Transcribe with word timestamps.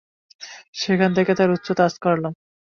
সেখান 0.75 1.09
থেকে 1.13 1.31
তার 1.35 1.49
উচ্চতা 1.49 1.83
আঁচ 1.85 1.95
করলাম। 1.97 2.33